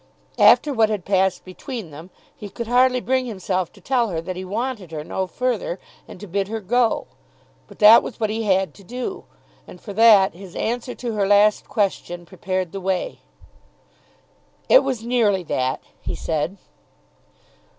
[0.39, 4.35] After what had passed between them he could hardly bring himself to tell her that
[4.35, 5.77] he wanted her no further
[6.07, 7.05] and to bid her go.
[7.67, 9.25] But that was what he had to do.
[9.67, 13.19] And for that his answer to her last question prepared the way.
[14.67, 16.57] "It was nearly that," he said.